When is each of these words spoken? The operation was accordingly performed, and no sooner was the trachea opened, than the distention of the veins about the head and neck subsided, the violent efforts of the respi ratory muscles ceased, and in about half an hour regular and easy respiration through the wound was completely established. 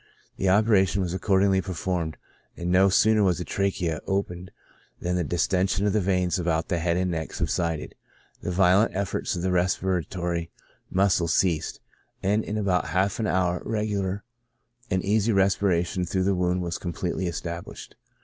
The 0.37 0.49
operation 0.49 1.03
was 1.03 1.13
accordingly 1.13 1.61
performed, 1.61 2.17
and 2.57 2.71
no 2.71 2.89
sooner 2.89 3.21
was 3.21 3.37
the 3.37 3.43
trachea 3.43 3.99
opened, 4.07 4.49
than 4.99 5.15
the 5.15 5.23
distention 5.23 5.85
of 5.85 5.93
the 5.93 6.01
veins 6.01 6.39
about 6.39 6.69
the 6.69 6.79
head 6.79 6.97
and 6.97 7.11
neck 7.11 7.33
subsided, 7.35 7.93
the 8.41 8.49
violent 8.49 8.95
efforts 8.95 9.35
of 9.35 9.43
the 9.43 9.49
respi 9.49 10.01
ratory 10.03 10.49
muscles 10.89 11.35
ceased, 11.35 11.81
and 12.23 12.43
in 12.43 12.57
about 12.57 12.87
half 12.87 13.19
an 13.19 13.27
hour 13.27 13.61
regular 13.63 14.23
and 14.89 15.05
easy 15.05 15.31
respiration 15.31 16.03
through 16.03 16.23
the 16.23 16.33
wound 16.33 16.63
was 16.63 16.79
completely 16.79 17.27
established. 17.27 17.95